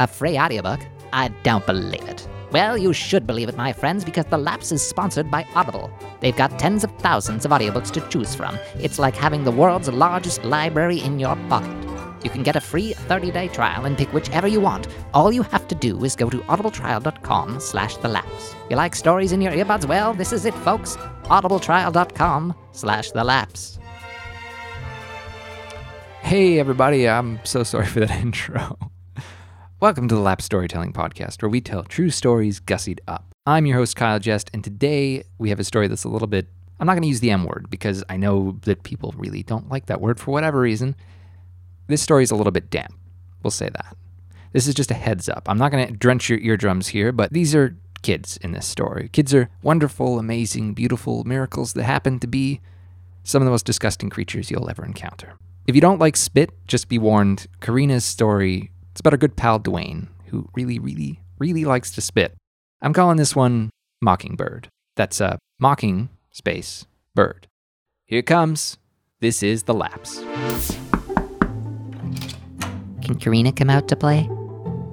A 0.00 0.06
free 0.06 0.38
audiobook? 0.38 0.80
I 1.12 1.28
don't 1.42 1.64
believe 1.66 2.02
it. 2.08 2.28
Well, 2.52 2.78
you 2.78 2.92
should 2.92 3.26
believe 3.26 3.48
it, 3.48 3.56
my 3.56 3.72
friends, 3.72 4.04
because 4.04 4.24
The 4.26 4.38
Lapse 4.38 4.70
is 4.72 4.82
sponsored 4.82 5.30
by 5.30 5.46
Audible. 5.54 5.90
They've 6.20 6.36
got 6.36 6.58
tens 6.58 6.84
of 6.84 6.90
thousands 6.98 7.44
of 7.44 7.50
audiobooks 7.50 7.90
to 7.92 8.08
choose 8.08 8.34
from. 8.34 8.58
It's 8.78 8.98
like 8.98 9.16
having 9.16 9.44
the 9.44 9.50
world's 9.50 9.88
largest 9.88 10.44
library 10.44 11.00
in 11.00 11.18
your 11.18 11.36
pocket. 11.48 11.76
You 12.24 12.30
can 12.30 12.42
get 12.42 12.56
a 12.56 12.60
free 12.60 12.94
30-day 12.94 13.48
trial 13.48 13.84
and 13.84 13.96
pick 13.96 14.12
whichever 14.12 14.46
you 14.48 14.60
want. 14.60 14.88
All 15.12 15.32
you 15.32 15.42
have 15.44 15.66
to 15.68 15.74
do 15.74 16.04
is 16.04 16.16
go 16.16 16.30
to 16.30 16.38
audibletrial.com 16.38 17.60
slash 17.60 17.96
the 17.98 18.08
lapse. 18.08 18.54
You 18.70 18.76
like 18.76 18.94
stories 18.94 19.32
in 19.32 19.40
your 19.40 19.52
earbuds? 19.52 19.86
Well, 19.86 20.14
this 20.14 20.32
is 20.32 20.44
it, 20.44 20.54
folks. 20.54 20.96
audibletrial.com 21.24 22.54
slash 22.72 23.10
the 23.10 23.24
lapse. 23.24 23.78
Hey, 26.22 26.58
everybody, 26.58 27.08
I'm 27.08 27.38
so 27.44 27.62
sorry 27.62 27.86
for 27.94 28.00
that 28.00 28.10
intro. 28.20 28.78
Welcome 29.78 30.08
to 30.08 30.14
the 30.14 30.22
Lapse 30.22 30.46
Storytelling 30.46 30.94
Podcast, 30.94 31.42
where 31.42 31.50
we 31.50 31.60
tell 31.60 31.82
true 31.82 32.08
stories 32.08 32.60
gussied 32.60 33.00
up. 33.06 33.26
I'm 33.44 33.66
your 33.66 33.76
host, 33.76 33.94
Kyle 33.94 34.18
Jest, 34.18 34.48
and 34.54 34.64
today 34.64 35.22
we 35.36 35.50
have 35.50 35.60
a 35.60 35.64
story 35.64 35.86
that's 35.86 36.04
a 36.04 36.08
little 36.08 36.26
bit. 36.26 36.48
I'm 36.80 36.86
not 36.86 36.94
going 36.94 37.02
to 37.02 37.08
use 37.08 37.20
the 37.20 37.30
M 37.30 37.44
word 37.44 37.66
because 37.68 38.02
I 38.08 38.16
know 38.16 38.56
that 38.62 38.84
people 38.84 39.14
really 39.18 39.42
don't 39.42 39.68
like 39.68 39.84
that 39.86 40.00
word 40.00 40.18
for 40.18 40.30
whatever 40.30 40.60
reason. 40.60 40.96
This 41.88 42.00
story 42.00 42.22
is 42.22 42.30
a 42.30 42.36
little 42.36 42.52
bit 42.52 42.70
damp. 42.70 42.94
We'll 43.42 43.50
say 43.50 43.68
that. 43.68 43.98
This 44.52 44.66
is 44.66 44.74
just 44.74 44.90
a 44.90 44.94
heads 44.94 45.28
up. 45.28 45.42
I'm 45.46 45.58
not 45.58 45.72
going 45.72 45.86
to 45.86 45.92
drench 45.92 46.30
your 46.30 46.38
eardrums 46.38 46.88
here, 46.88 47.12
but 47.12 47.34
these 47.34 47.54
are 47.54 47.76
kids 48.00 48.38
in 48.38 48.52
this 48.52 48.66
story. 48.66 49.10
Kids 49.12 49.34
are 49.34 49.50
wonderful, 49.60 50.18
amazing, 50.18 50.72
beautiful 50.72 51.22
miracles 51.24 51.74
that 51.74 51.84
happen 51.84 52.18
to 52.20 52.26
be 52.26 52.62
some 53.24 53.42
of 53.42 53.44
the 53.44 53.52
most 53.52 53.66
disgusting 53.66 54.08
creatures 54.08 54.50
you'll 54.50 54.70
ever 54.70 54.86
encounter. 54.86 55.34
If 55.66 55.74
you 55.74 55.82
don't 55.82 56.00
like 56.00 56.16
spit, 56.16 56.48
just 56.66 56.88
be 56.88 56.98
warned. 56.98 57.46
Karina's 57.60 58.06
story, 58.06 58.70
it's 58.96 59.00
about 59.02 59.12
her 59.12 59.18
good 59.18 59.36
pal 59.36 59.60
Dwayne, 59.60 60.06
who 60.28 60.48
really, 60.54 60.78
really, 60.78 61.20
really 61.38 61.66
likes 61.66 61.90
to 61.90 62.00
spit. 62.00 62.34
I'm 62.80 62.94
calling 62.94 63.18
this 63.18 63.36
one 63.36 63.68
Mockingbird. 64.00 64.68
That's 64.96 65.20
a 65.20 65.38
mocking 65.58 66.08
space 66.30 66.86
bird. 67.14 67.46
Here 68.06 68.20
it 68.20 68.26
comes. 68.26 68.78
This 69.20 69.42
is 69.42 69.64
the 69.64 69.74
lapse. 69.74 70.20
Can 73.02 73.16
Karina 73.20 73.52
come 73.52 73.68
out 73.68 73.86
to 73.88 73.96
play? 73.96 74.30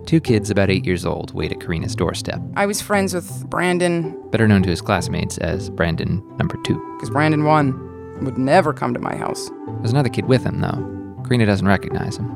Two 0.05 0.19
kids 0.19 0.49
about 0.49 0.69
eight 0.69 0.85
years 0.85 1.05
old 1.05 1.33
wait 1.33 1.53
at 1.53 1.61
Karina's 1.61 1.95
doorstep, 1.95 2.41
I 2.57 2.65
was 2.65 2.81
friends 2.81 3.13
with 3.13 3.49
Brandon 3.49 4.21
better 4.31 4.49
known 4.49 4.63
to 4.63 4.69
his 4.69 4.81
classmates 4.81 5.38
as 5.38 5.69
Brandon 5.69 6.21
number 6.38 6.57
two. 6.65 6.75
because 6.97 7.09
Brandon 7.09 7.45
one 7.45 8.25
would 8.25 8.38
never 8.38 8.73
come 8.73 8.93
to 8.95 8.99
my 8.99 9.15
house. 9.15 9.49
There's 9.77 9.91
another 9.93 10.09
kid 10.09 10.25
with 10.25 10.43
him, 10.43 10.59
though. 10.59 11.23
Karina 11.23 11.45
doesn't 11.45 11.67
recognize 11.67 12.17
him. 12.17 12.29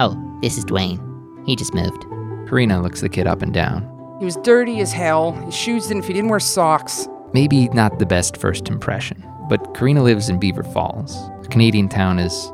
Oh, 0.00 0.18
this 0.42 0.58
is 0.58 0.64
Dwayne. 0.64 1.11
He 1.46 1.56
just 1.56 1.74
moved. 1.74 2.04
Karina 2.48 2.80
looks 2.82 3.00
the 3.00 3.08
kid 3.08 3.26
up 3.26 3.42
and 3.42 3.52
down. 3.52 3.88
He 4.18 4.24
was 4.24 4.36
dirty 4.36 4.80
as 4.80 4.92
hell. 4.92 5.32
His 5.32 5.54
shoes 5.54 5.88
didn't 5.88 6.02
fit. 6.02 6.08
He 6.08 6.14
didn't 6.14 6.30
wear 6.30 6.40
socks. 6.40 7.08
Maybe 7.32 7.68
not 7.70 7.98
the 7.98 8.06
best 8.06 8.36
first 8.36 8.68
impression, 8.68 9.24
but 9.48 9.74
Karina 9.74 10.02
lives 10.02 10.28
in 10.28 10.38
Beaver 10.38 10.62
Falls, 10.62 11.16
a 11.42 11.48
Canadian 11.48 11.88
town 11.88 12.18
is 12.18 12.52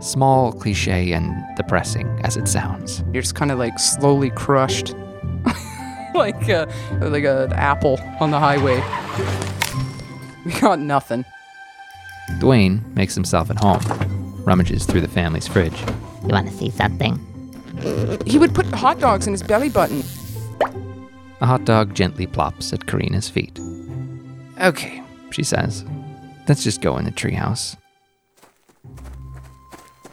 small, 0.00 0.52
cliche, 0.52 1.12
and 1.12 1.32
depressing 1.56 2.08
as 2.24 2.36
it 2.36 2.48
sounds. 2.48 3.04
You're 3.12 3.22
just 3.22 3.36
kind 3.36 3.50
of 3.52 3.58
like 3.58 3.78
slowly 3.78 4.30
crushed, 4.30 4.94
uh, 5.46 6.10
like 6.14 6.48
a, 6.48 6.68
like 7.00 7.24
an 7.24 7.52
apple 7.52 7.98
on 8.20 8.30
the 8.32 8.40
highway. 8.40 8.82
We 10.44 10.52
got 10.60 10.80
nothing. 10.80 11.24
Dwayne 12.40 12.84
makes 12.94 13.14
himself 13.14 13.48
at 13.50 13.58
home, 13.58 13.80
rummages 14.44 14.84
through 14.86 15.02
the 15.02 15.08
family's 15.08 15.46
fridge. 15.46 15.80
You 16.22 16.28
want 16.28 16.48
to 16.48 16.54
see 16.54 16.70
something? 16.70 17.18
He 18.26 18.38
would 18.38 18.54
put 18.54 18.66
hot 18.66 18.98
dogs 18.98 19.26
in 19.26 19.32
his 19.32 19.42
belly 19.42 19.68
button. 19.68 20.02
A 21.40 21.46
hot 21.46 21.64
dog 21.64 21.94
gently 21.94 22.26
plops 22.26 22.72
at 22.72 22.86
Karina's 22.86 23.28
feet. 23.28 23.58
Okay, 24.60 25.02
she 25.30 25.42
says. 25.42 25.84
Let's 26.48 26.64
just 26.64 26.80
go 26.80 26.96
in 26.96 27.04
the 27.04 27.10
treehouse. 27.10 27.76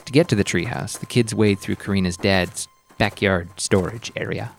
To 0.05 0.11
get 0.11 0.27
to 0.29 0.35
the 0.35 0.43
treehouse, 0.43 0.99
the 0.99 1.05
kids 1.05 1.33
wade 1.33 1.59
through 1.59 1.75
Karina's 1.75 2.17
dad's 2.17 2.67
backyard 2.97 3.49
storage 3.57 4.11
area. 4.15 4.51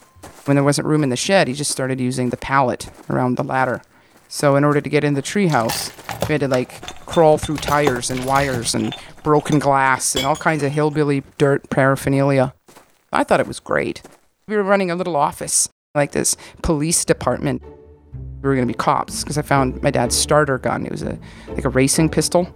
When 0.44 0.56
there 0.56 0.64
wasn't 0.64 0.86
room 0.88 1.02
in 1.02 1.10
the 1.10 1.16
shed, 1.16 1.46
he 1.46 1.54
just 1.54 1.70
started 1.70 2.00
using 2.00 2.30
the 2.30 2.36
pallet 2.36 2.90
around 3.10 3.36
the 3.36 3.44
ladder. 3.44 3.82
So 4.28 4.56
in 4.56 4.64
order 4.64 4.80
to 4.80 4.88
get 4.88 5.04
in 5.04 5.14
the 5.14 5.22
treehouse, 5.22 5.92
we 6.26 6.32
had 6.32 6.40
to 6.40 6.48
like 6.48 6.80
crawl 7.04 7.36
through 7.36 7.58
tires 7.58 8.10
and 8.10 8.24
wires 8.24 8.74
and 8.74 8.94
broken 9.22 9.58
glass 9.58 10.16
and 10.16 10.24
all 10.24 10.36
kinds 10.36 10.62
of 10.62 10.72
hillbilly 10.72 11.22
dirt 11.36 11.68
paraphernalia. 11.68 12.54
I 13.12 13.24
thought 13.24 13.40
it 13.40 13.46
was 13.46 13.60
great. 13.60 14.02
We 14.48 14.56
were 14.56 14.62
running 14.62 14.90
a 14.90 14.96
little 14.96 15.16
office, 15.16 15.68
like 15.94 16.12
this 16.12 16.36
police 16.62 17.04
department. 17.04 17.62
We 18.42 18.48
were 18.48 18.54
gonna 18.54 18.66
be 18.66 18.74
cops 18.74 19.22
because 19.22 19.38
I 19.38 19.42
found 19.42 19.82
my 19.82 19.90
dad's 19.90 20.16
starter 20.16 20.58
gun. 20.58 20.86
It 20.86 20.90
was 20.90 21.02
a 21.02 21.18
like 21.48 21.64
a 21.64 21.68
racing 21.68 22.08
pistol. 22.08 22.48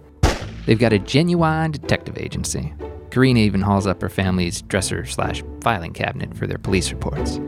They've 0.65 0.79
got 0.79 0.93
a 0.93 0.99
genuine 0.99 1.71
detective 1.71 2.17
agency. 2.17 2.73
Karina 3.11 3.39
even 3.39 3.61
hauls 3.61 3.87
up 3.87 4.01
her 4.01 4.09
family's 4.09 4.61
dresser 4.63 5.05
slash 5.05 5.43
filing 5.61 5.93
cabinet 5.93 6.35
for 6.35 6.45
their 6.45 6.57
police 6.57 6.91
reports. 6.91 7.39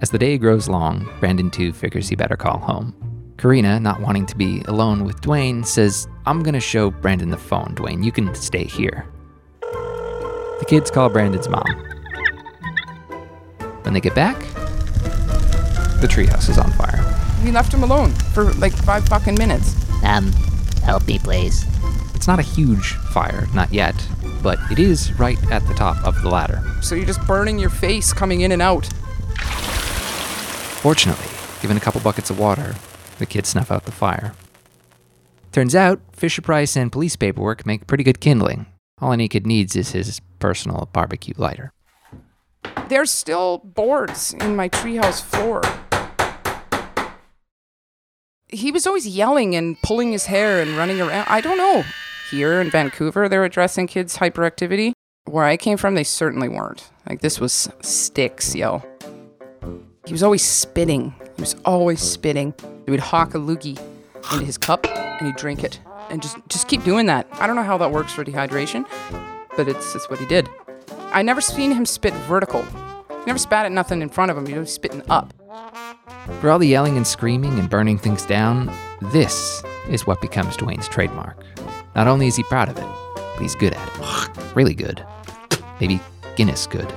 As 0.00 0.10
the 0.10 0.18
day 0.18 0.38
grows 0.38 0.68
long, 0.68 1.10
Brandon 1.20 1.50
two 1.50 1.72
figures 1.72 2.08
he 2.08 2.16
better 2.16 2.36
call 2.36 2.58
home. 2.58 2.94
Karina, 3.36 3.80
not 3.80 4.00
wanting 4.00 4.26
to 4.26 4.36
be 4.36 4.62
alone 4.68 5.04
with 5.04 5.20
Dwayne, 5.22 5.66
says, 5.66 6.06
I'm 6.26 6.42
gonna 6.42 6.60
show 6.60 6.90
Brandon 6.90 7.30
the 7.30 7.36
phone, 7.36 7.74
Dwayne. 7.74 8.04
You 8.04 8.12
can 8.12 8.34
stay 8.34 8.64
here. 8.64 9.06
The 10.60 10.66
kids 10.66 10.90
call 10.90 11.08
Brandon's 11.08 11.48
mom. 11.48 11.66
When 13.82 13.94
they 13.94 14.00
get 14.00 14.14
back, 14.14 14.38
the 16.00 16.06
treehouse 16.06 16.48
is 16.48 16.58
on 16.58 16.70
fire. 16.72 17.02
We 17.42 17.50
left 17.50 17.72
him 17.72 17.82
alone 17.82 18.12
for 18.32 18.52
like 18.54 18.72
five 18.72 19.08
fucking 19.08 19.34
minutes. 19.36 19.74
Um, 20.04 20.30
help 20.84 21.06
me, 21.06 21.18
please. 21.18 21.64
It's 22.14 22.26
not 22.26 22.38
a 22.38 22.42
huge 22.42 22.92
fire, 23.12 23.46
not 23.54 23.72
yet, 23.72 23.94
but 24.42 24.58
it 24.70 24.78
is 24.78 25.18
right 25.18 25.38
at 25.50 25.66
the 25.66 25.74
top 25.74 26.04
of 26.04 26.20
the 26.22 26.28
ladder. 26.28 26.62
So 26.82 26.94
you're 26.94 27.06
just 27.06 27.26
burning 27.26 27.58
your 27.58 27.70
face 27.70 28.12
coming 28.12 28.42
in 28.42 28.52
and 28.52 28.60
out. 28.60 28.86
Fortunately, 30.82 31.26
given 31.62 31.78
a 31.78 31.80
couple 31.80 32.02
buckets 32.02 32.28
of 32.28 32.38
water, 32.38 32.74
the 33.18 33.26
kids 33.26 33.48
snuff 33.48 33.70
out 33.70 33.86
the 33.86 33.92
fire. 33.92 34.34
Turns 35.52 35.74
out, 35.74 36.00
Fisher 36.12 36.42
Price 36.42 36.76
and 36.76 36.92
police 36.92 37.16
paperwork 37.16 37.64
make 37.64 37.86
pretty 37.86 38.04
good 38.04 38.20
kindling. 38.20 38.66
All 39.00 39.12
any 39.12 39.28
kid 39.28 39.46
needs 39.46 39.76
is 39.76 39.92
his 39.92 40.20
personal 40.38 40.88
barbecue 40.92 41.34
lighter. 41.36 41.72
There's 42.88 43.10
still 43.10 43.58
boards 43.58 44.34
in 44.34 44.56
my 44.56 44.68
treehouse 44.68 45.22
floor. 45.22 45.62
He 48.48 48.72
was 48.72 48.86
always 48.86 49.06
yelling 49.06 49.54
and 49.54 49.80
pulling 49.80 50.12
his 50.12 50.26
hair 50.26 50.60
and 50.60 50.76
running 50.76 51.00
around. 51.00 51.26
I 51.28 51.40
don't 51.40 51.56
know. 51.56 51.84
Here 52.30 52.60
in 52.60 52.70
Vancouver, 52.70 53.28
they're 53.28 53.44
addressing 53.44 53.86
kids' 53.86 54.18
hyperactivity. 54.18 54.92
Where 55.26 55.44
I 55.44 55.56
came 55.56 55.76
from, 55.76 55.94
they 55.94 56.04
certainly 56.04 56.48
weren't. 56.48 56.90
Like, 57.08 57.20
this 57.20 57.38
was 57.40 57.68
sticks, 57.80 58.54
yo. 58.54 58.82
He 60.04 60.12
was 60.12 60.22
always 60.22 60.44
spitting. 60.44 61.14
He 61.36 61.42
was 61.42 61.54
always 61.64 62.00
spitting. 62.00 62.54
He 62.84 62.90
would 62.90 63.00
hawk 63.00 63.34
a 63.34 63.38
loogie 63.38 63.80
into 64.32 64.44
his 64.44 64.58
cup 64.58 64.86
and 64.86 65.26
he'd 65.26 65.36
drink 65.36 65.62
it. 65.62 65.80
And 66.10 66.20
just, 66.20 66.36
just 66.48 66.68
keep 66.68 66.82
doing 66.84 67.06
that. 67.06 67.26
I 67.32 67.46
don't 67.46 67.56
know 67.56 67.62
how 67.62 67.78
that 67.78 67.92
works 67.92 68.12
for 68.12 68.24
dehydration, 68.24 68.84
but 69.56 69.68
it's, 69.68 69.94
it's 69.94 70.10
what 70.10 70.18
he 70.18 70.26
did. 70.26 70.48
I 71.12 71.22
never 71.22 71.40
seen 71.40 71.72
him 71.72 71.86
spit 71.86 72.12
vertical. 72.28 72.62
He 73.08 73.26
never 73.26 73.38
spat 73.38 73.64
at 73.66 73.72
nothing 73.72 74.02
in 74.02 74.08
front 74.08 74.30
of 74.30 74.36
him. 74.36 74.46
He 74.46 74.58
was 74.58 74.72
spitting 74.72 75.02
up. 75.08 75.32
For 76.40 76.50
all 76.50 76.58
the 76.58 76.66
yelling 76.66 76.96
and 76.96 77.06
screaming 77.06 77.58
and 77.58 77.70
burning 77.70 77.98
things 77.98 78.26
down, 78.26 78.72
this 79.12 79.62
is 79.88 80.06
what 80.06 80.20
becomes 80.20 80.56
Dwayne's 80.56 80.88
trademark. 80.88 81.42
Not 81.94 82.06
only 82.08 82.26
is 82.26 82.36
he 82.36 82.42
proud 82.44 82.68
of 82.68 82.76
it, 82.76 82.86
but 83.14 83.40
he's 83.40 83.54
good 83.54 83.72
at 83.74 83.88
it. 83.88 84.36
Really 84.56 84.74
good. 84.74 85.04
Maybe 85.80 86.00
Guinness 86.40 86.66
good. 86.66 86.90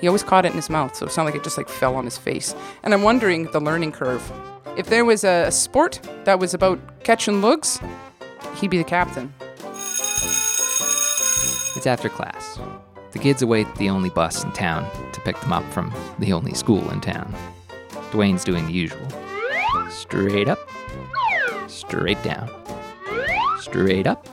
He 0.00 0.06
always 0.06 0.22
caught 0.22 0.46
it 0.46 0.48
in 0.48 0.54
his 0.56 0.70
mouth, 0.70 0.94
so 0.94 1.06
it 1.06 1.12
sounded 1.12 1.32
like 1.32 1.40
it 1.40 1.44
just 1.44 1.58
like 1.58 1.68
fell 1.68 1.94
on 1.96 2.04
his 2.04 2.16
face. 2.16 2.54
And 2.82 2.94
I'm 2.94 3.02
wondering 3.02 3.50
the 3.50 3.60
learning 3.60 3.92
curve. 3.92 4.32
If 4.76 4.86
there 4.86 5.04
was 5.04 5.24
a, 5.24 5.44
a 5.48 5.52
sport 5.52 6.00
that 6.24 6.38
was 6.38 6.54
about 6.54 6.78
catching 7.04 7.42
lugs, 7.42 7.80
he'd 8.56 8.70
be 8.70 8.78
the 8.78 8.84
captain. 8.84 9.32
It's 11.76 11.86
after 11.86 12.08
class. 12.08 12.58
The 13.12 13.18
kids 13.18 13.42
await 13.42 13.72
the 13.76 13.88
only 13.90 14.10
bus 14.10 14.44
in 14.44 14.52
town 14.52 14.88
to 15.12 15.20
pick 15.20 15.40
them 15.40 15.52
up 15.52 15.64
from 15.72 15.92
the 16.18 16.32
only 16.32 16.54
school 16.54 16.90
in 16.90 17.00
town. 17.00 17.34
Dwayne's 18.10 18.44
doing 18.44 18.66
the 18.66 18.72
usual 18.72 19.06
straight 19.90 20.48
up, 20.48 20.58
straight 21.66 22.22
down, 22.22 22.50
straight 23.58 24.06
up, 24.06 24.26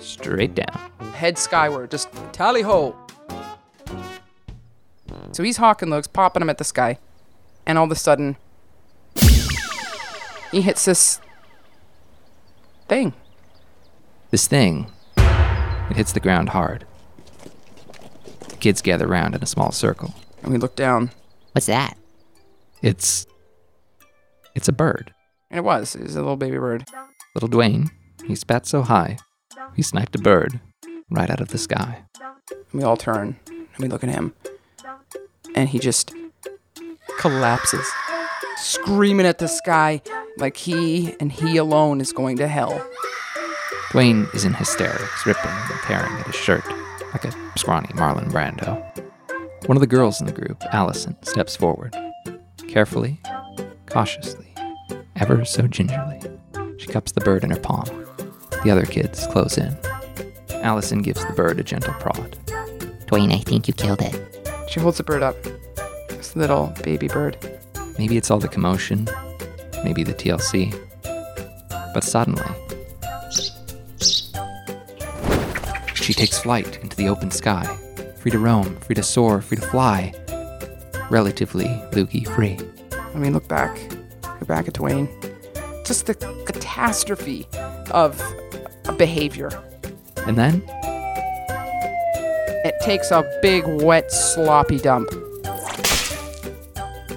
straight 0.00 0.54
down. 0.54 0.90
Head 1.14 1.38
skyward, 1.38 1.90
just 1.90 2.08
tally 2.32 2.62
ho. 2.62 2.96
So 5.32 5.42
he's 5.42 5.56
hawking 5.56 5.90
looks, 5.90 6.06
popping 6.06 6.40
them 6.40 6.50
at 6.50 6.58
the 6.58 6.64
sky. 6.64 6.98
And 7.66 7.78
all 7.78 7.84
of 7.84 7.90
a 7.90 7.96
sudden, 7.96 8.36
he 10.50 10.60
hits 10.60 10.84
this 10.84 11.20
thing. 12.92 13.14
This 14.30 14.46
thing, 14.46 14.86
it 15.16 15.96
hits 15.96 16.12
the 16.12 16.20
ground 16.20 16.50
hard. 16.50 16.84
The 18.50 18.56
kids 18.56 18.82
gather 18.82 19.06
round 19.06 19.34
in 19.34 19.42
a 19.42 19.46
small 19.46 19.72
circle. 19.72 20.12
And 20.42 20.52
we 20.52 20.58
look 20.58 20.76
down, 20.76 21.10
What's 21.52 21.66
that? 21.66 21.96
It's. 22.82 23.26
It's 24.54 24.68
a 24.68 24.72
bird. 24.72 25.14
and 25.50 25.56
it 25.56 25.64
was. 25.64 25.94
It 25.94 26.02
was 26.02 26.16
a 26.16 26.20
little 26.20 26.36
baby 26.36 26.58
bird. 26.58 26.84
Little 27.34 27.48
Dwayne, 27.48 27.90
he 28.26 28.34
spat 28.34 28.66
so 28.66 28.82
high, 28.82 29.16
he 29.74 29.80
sniped 29.80 30.14
a 30.14 30.18
bird 30.18 30.60
right 31.10 31.30
out 31.30 31.40
of 31.40 31.48
the 31.48 31.58
sky. 31.58 32.04
And 32.50 32.64
we 32.74 32.82
all 32.82 32.98
turn 32.98 33.36
and 33.48 33.78
we 33.78 33.88
look 33.88 34.04
at 34.04 34.10
him. 34.10 34.34
And 35.54 35.70
he 35.70 35.78
just 35.78 36.14
collapses, 37.18 37.90
screaming 38.56 39.24
at 39.24 39.38
the 39.38 39.48
sky 39.48 40.02
like 40.36 40.56
he 40.56 41.14
and 41.20 41.30
he 41.32 41.56
alone 41.56 42.00
is 42.00 42.12
going 42.12 42.36
to 42.38 42.48
hell. 42.48 42.84
Dwayne 43.90 44.32
is 44.34 44.44
in 44.44 44.54
hysterics, 44.54 45.26
ripping 45.26 45.50
and 45.50 45.80
tearing 45.82 46.12
at 46.12 46.26
his 46.26 46.34
shirt 46.34 46.64
like 47.12 47.24
a 47.24 47.58
scrawny 47.58 47.88
Marlon 47.88 48.30
Brando. 48.30 48.80
One 49.66 49.76
of 49.76 49.80
the 49.80 49.86
girls 49.86 50.20
in 50.20 50.26
the 50.26 50.32
group, 50.32 50.62
Allison, 50.72 51.16
steps 51.22 51.54
forward. 51.56 51.94
Carefully, 52.68 53.20
cautiously, 53.86 54.54
ever 55.16 55.44
so 55.44 55.68
gingerly, 55.68 56.20
she 56.78 56.86
cups 56.86 57.12
the 57.12 57.20
bird 57.20 57.44
in 57.44 57.50
her 57.50 57.60
palm. 57.60 57.84
The 58.64 58.70
other 58.70 58.86
kids 58.86 59.26
close 59.26 59.58
in. 59.58 59.76
Allison 60.62 61.02
gives 61.02 61.24
the 61.26 61.32
bird 61.34 61.60
a 61.60 61.62
gentle 61.62 61.92
prod. 61.94 62.38
Dwayne, 63.06 63.32
I 63.32 63.38
think 63.38 63.68
you 63.68 63.74
killed 63.74 64.00
it. 64.00 64.48
She 64.70 64.80
holds 64.80 64.96
the 64.96 65.04
bird 65.04 65.22
up. 65.22 65.36
This 66.08 66.34
little 66.34 66.72
baby 66.82 67.08
bird. 67.08 67.36
Maybe 67.98 68.16
it's 68.16 68.30
all 68.30 68.38
the 68.38 68.48
commotion, 68.48 69.06
maybe 69.84 70.02
the 70.02 70.14
TLC. 70.14 70.72
But 71.94 72.04
suddenly, 72.04 72.42
she 75.94 76.12
takes 76.14 76.38
flight 76.38 76.78
into 76.82 76.96
the 76.96 77.08
open 77.08 77.30
sky, 77.30 77.64
free 78.18 78.30
to 78.30 78.38
roam, 78.38 78.76
free 78.80 78.94
to 78.94 79.02
soar, 79.02 79.40
free 79.42 79.56
to 79.58 79.66
fly, 79.66 80.12
relatively 81.10 81.66
loogie 81.92 82.26
free. 82.34 82.58
I 82.92 83.18
mean, 83.18 83.32
look 83.34 83.46
back, 83.48 83.78
look 84.40 84.46
back 84.46 84.68
at 84.68 84.74
Dwayne. 84.74 85.08
Just 85.86 86.06
the 86.06 86.14
catastrophe 86.46 87.46
of 87.90 88.20
behavior. 88.96 89.50
And 90.26 90.36
then, 90.38 90.62
It 92.64 92.76
takes 92.80 93.10
a 93.10 93.24
big, 93.42 93.64
wet, 93.66 94.12
sloppy 94.12 94.78
dump. 94.78 95.08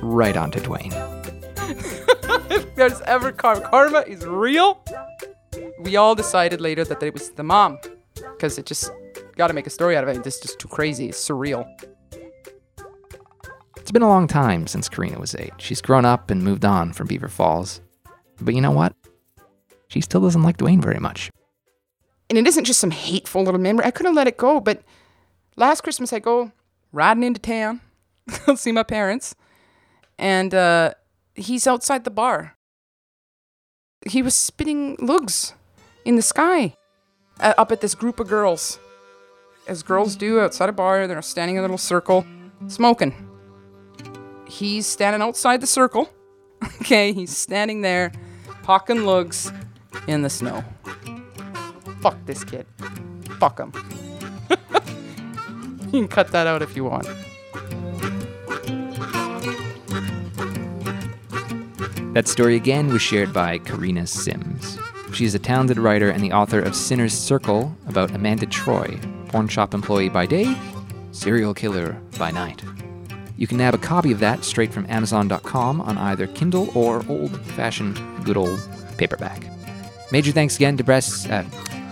right 0.02 0.36
onto 0.38 0.60
Dwayne. 0.60 0.94
If 2.86 2.98
there's 2.98 3.08
ever 3.08 3.32
karma, 3.32 3.62
karma 3.70 4.00
is 4.02 4.26
real. 4.26 4.84
We 5.80 5.96
all 5.96 6.16
decided 6.16 6.62
later 6.62 6.84
that 6.86 7.02
it 7.02 7.14
was 7.14 7.32
the 7.32 7.44
mom, 7.44 7.80
because 8.16 8.58
it 8.58 8.66
just 8.66 8.92
got 9.36 9.48
to 9.48 9.54
make 9.54 9.68
a 9.68 9.70
story 9.70 9.98
out 9.98 10.04
of 10.04 10.10
it. 10.10 10.24
This 10.24 10.36
is 10.36 10.42
just 10.42 10.60
too 10.60 10.68
crazy. 10.68 11.10
It's 11.10 11.30
surreal. 11.30 11.66
It's 13.78 13.92
been 13.92 14.02
a 14.02 14.08
long 14.08 14.28
time 14.28 14.68
since 14.68 14.90
Karina 14.90 15.20
was 15.20 15.36
eight. 15.36 15.54
She's 15.58 15.82
grown 15.82 16.06
up 16.06 16.32
and 16.32 16.44
moved 16.44 16.66
on 16.66 16.94
from 16.94 17.08
Beaver 17.08 17.28
Falls. 17.28 17.82
But 18.42 18.56
you 18.56 18.62
know 18.62 18.72
what? 18.72 18.96
She 19.88 20.02
still 20.02 20.22
doesn't 20.22 20.44
like 20.44 20.58
Dwayne 20.58 20.82
very 20.82 21.00
much. 21.00 21.30
And 22.30 22.38
it 22.38 22.48
isn't 22.48 22.66
just 22.66 22.80
some 22.80 22.92
hateful 22.92 23.44
little 23.44 23.60
memory. 23.60 23.86
I 23.86 23.92
couldn't 23.92 24.16
let 24.16 24.28
it 24.28 24.38
go. 24.38 24.60
But 24.60 24.82
last 25.56 25.82
Christmas, 25.82 26.12
I 26.12 26.20
go 26.20 26.52
riding 26.92 27.24
into 27.24 27.40
town, 27.40 27.82
go 28.46 28.56
see 28.56 28.72
my 28.72 28.84
parents, 28.84 29.36
and 30.18 30.54
uh, 30.54 30.94
he's 31.36 31.68
outside 31.68 32.04
the 32.04 32.12
bar. 32.12 32.56
He 34.06 34.22
was 34.22 34.36
spitting 34.36 34.98
lugs 35.00 35.54
in 36.06 36.16
the 36.16 36.22
sky 36.22 36.76
uh, 37.40 37.54
up 37.58 37.72
at 37.72 37.82
this 37.82 37.96
group 37.96 38.20
of 38.20 38.28
girls. 38.28 38.80
As 39.68 39.82
girls 39.82 40.16
do 40.16 40.40
outside 40.40 40.70
a 40.70 40.72
bar, 40.72 41.08
they're 41.08 41.22
standing 41.24 41.56
in 41.56 41.60
a 41.60 41.64
little 41.64 41.78
circle, 41.78 42.26
smoking. 42.68 43.14
He's 44.48 44.86
standing 44.86 45.22
outside 45.22 45.62
the 45.62 45.68
circle. 45.68 46.10
Okay, 46.82 47.14
he's 47.14 47.36
standing 47.36 47.82
there, 47.82 48.12
pocking 48.64 49.06
lugs 49.06 49.52
in 50.08 50.22
the 50.22 50.30
snow. 50.30 50.64
Fuck 52.02 52.18
this 52.26 52.44
kid. 52.44 52.66
Fuck 53.40 53.60
him. 53.60 53.72
you 55.86 55.92
can 55.92 56.08
cut 56.08 56.32
that 56.32 56.48
out 56.48 56.62
if 56.62 56.76
you 56.76 56.84
want. 56.84 57.08
That 62.16 62.30
story 62.30 62.56
again 62.56 62.88
was 62.94 63.02
shared 63.02 63.34
by 63.34 63.58
Karina 63.58 64.08
Sims. 64.08 64.80
She 65.12 65.26
is 65.26 65.36
a 65.36 65.40
talented 65.40 65.78
writer 65.78 66.10
and 66.10 66.24
the 66.24 66.32
author 66.32 66.62
of 66.62 66.74
Sinner's 66.74 67.14
Circle 67.14 67.76
about 67.88 68.16
Amanda 68.16 68.46
Troy, 68.46 68.98
porn 69.28 69.50
shop 69.50 69.74
employee 69.74 70.08
by 70.08 70.26
day, 70.26 70.56
serial 71.12 71.54
killer 71.54 72.02
by 72.18 72.32
night. 72.32 72.64
You 73.36 73.48
can 73.48 73.58
nab 73.58 73.74
a 73.74 73.78
copy 73.78 74.14
of 74.14 74.22
that 74.22 74.46
straight 74.46 74.72
from 74.72 74.90
Amazon.com 74.90 75.82
on 75.82 75.98
either 75.98 76.28
Kindle 76.28 76.70
or 76.74 77.04
old 77.10 77.38
fashioned 77.48 78.00
good 78.24 78.38
old 78.38 78.62
paperback. 78.98 79.44
Major 80.10 80.32
thanks 80.32 80.56
again 80.56 80.78
to 80.78 80.86
Bress, 80.86 81.30
uh, 81.30 81.44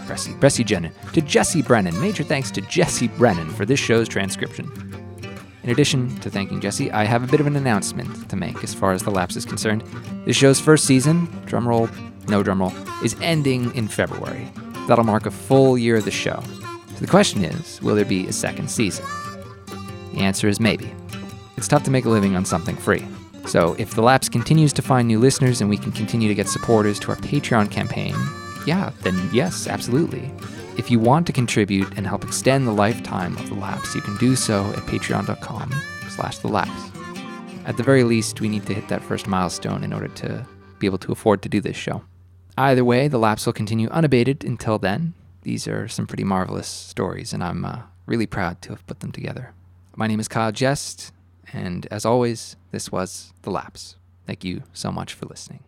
Bressie, 0.08 0.40
Bressie 0.40 0.64
Jennen, 0.64 0.94
to 1.12 1.19
Jesse 1.19 1.62
Brennan. 1.62 2.00
Major 2.00 2.24
thanks 2.24 2.50
to 2.52 2.62
Jesse 2.62 3.10
Brennan 3.10 3.50
for 3.50 3.66
this 3.66 3.81
show's 3.81 4.08
transcription. 4.08 4.72
In 5.63 5.69
addition 5.69 6.13
to 6.19 6.30
thanking 6.30 6.60
Jesse, 6.60 6.92
I 6.92 7.06
have 7.06 7.24
a 7.24 7.27
bit 7.27 7.39
of 7.39 7.48
an 7.48 7.56
announcement 7.56 8.30
to 8.30 8.36
make 8.36 8.63
as 8.63 8.74
far 8.74 8.92
as 8.92 9.04
the 9.04 9.12
lapse 9.12 9.38
is 9.38 9.45
concerned. 9.45 9.81
This 10.25 10.36
show's 10.36 10.60
first 10.60 10.86
season, 10.86 11.27
drumroll, 11.45 11.89
no 12.27 12.44
drumroll, 12.44 12.74
is 13.04 13.15
ending 13.21 13.74
in 13.74 13.88
February. 13.88 14.50
That'll 14.88 15.06
mark 15.06 15.25
a 15.25 15.31
full 15.31 15.77
year 15.77 15.95
of 15.95 16.06
the 16.06 16.12
show. 16.12 16.44
So 16.89 17.00
the 17.00 17.07
question 17.07 17.45
is, 17.45 17.81
will 17.81 17.95
there 17.95 18.04
be 18.04 18.27
a 18.27 18.33
second 18.33 18.69
season? 18.69 19.06
The 20.13 20.19
answer 20.19 20.50
is 20.50 20.60
maybe. 20.60 20.94
It's 21.56 21.69
tough 21.69 21.83
to 21.83 21.92
make 21.92 22.04
a 22.04 22.09
living 22.09 22.36
on 22.36 22.44
something 22.44 22.75
free. 22.75 23.06
So 23.45 23.75
if 23.77 23.94
the 23.94 24.01
lapse 24.01 24.27
continues 24.27 24.74
to 24.74 24.81
find 24.81 25.07
new 25.07 25.19
listeners 25.19 25.62
and 25.62 25.69
we 25.69 25.77
can 25.77 25.94
continue 25.94 26.27
to 26.27 26.36
get 26.36 26.50
supporters 26.50 27.00
to 27.00 27.12
our 27.12 27.18
Patreon 27.18 27.71
campaign, 27.71 28.16
yeah, 28.68 28.92
then 29.01 29.30
yes, 29.31 29.68
absolutely. 29.68 30.30
If 30.75 30.90
you 30.90 31.00
want 31.00 31.28
to 31.28 31.34
contribute 31.34 31.98
and 31.98 32.08
help 32.08 32.24
extend 32.24 32.68
the 32.68 32.72
lifetime 32.72 33.38
of 33.38 33.48
the 33.48 33.56
lapse, 33.56 33.94
you 33.94 34.02
can 34.02 34.18
do 34.18 34.36
so 34.36 34.66
at 34.72 34.80
patreon.com 34.84 35.72
slash 36.10 36.40
the 36.40 36.48
lapse. 36.48 36.92
At 37.66 37.78
the 37.78 37.84
very 37.84 38.04
least, 38.04 38.42
we 38.42 38.50
need 38.50 38.66
to 38.66 38.74
hit 38.74 38.88
that 38.88 39.04
first 39.04 39.28
milestone 39.28 39.84
in 39.84 39.94
order 39.94 40.08
to 40.08 40.46
be 40.80 40.88
able 40.88 40.98
to 40.98 41.12
afford 41.12 41.42
to 41.44 41.50
do 41.50 41.62
this 41.62 41.78
show. 41.78 42.04
Either 42.58 42.84
way, 42.84 43.08
the 43.08 43.20
lapse 43.20 43.46
will 43.46 43.54
continue 43.54 43.88
unabated 43.90 44.44
until 44.44 44.80
then. 44.80 45.14
These 45.44 45.68
are 45.68 45.88
some 45.88 46.08
pretty 46.08 46.24
marvelous 46.24 46.68
stories, 46.68 47.34
and 47.34 47.44
I'm 47.44 47.66
uh, 47.66 47.84
really 48.06 48.28
proud 48.28 48.62
to 48.64 48.69
have 48.69 48.86
put 48.88 49.00
them 49.00 49.12
together. 49.12 49.54
My 49.95 50.07
name 50.07 50.19
is 50.19 50.28
Kyle 50.28 50.52
Jest, 50.52 51.14
and 51.52 51.88
as 51.92 52.04
always, 52.04 52.56
this 52.71 52.92
was 52.92 53.31
The 53.44 53.52
Lapse. 53.52 53.95
Thank 54.26 54.44
you 54.44 54.64
so 54.74 54.92
much 54.92 55.14
for 55.14 55.26
listening. 55.28 55.64